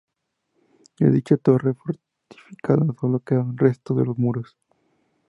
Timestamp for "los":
4.05-4.17